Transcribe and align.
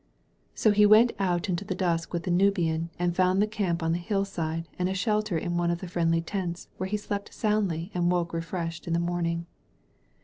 So 0.55 0.71
he 0.71 0.87
went 0.87 1.11
out 1.19 1.47
into 1.47 1.63
the 1.63 1.75
dusk 1.75 2.11
with 2.11 2.23
the 2.23 2.31
Nubian 2.31 2.89
and 2.97 3.15
found 3.15 3.39
the 3.39 3.45
camp 3.45 3.83
on 3.83 3.91
the 3.91 3.99
hillside 3.99 4.67
and 4.79 4.89
a 4.89 4.95
shelter 4.95 5.37
in 5.37 5.57
one 5.57 5.69
of 5.69 5.77
the 5.77 5.87
friendly 5.87 6.21
tents, 6.21 6.69
where 6.77 6.89
he 6.89 6.97
slept 6.97 7.31
soundly 7.35 7.91
and 7.93 8.09
woke 8.09 8.33
refreshed 8.33 8.87
in 8.87 8.93
the 8.93 8.99
morning. 8.99 9.45